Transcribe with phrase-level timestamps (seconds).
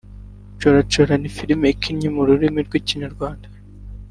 [0.59, 3.47] Chora chora ni filime ikinnye mu rurimi rw’ikinyarwanda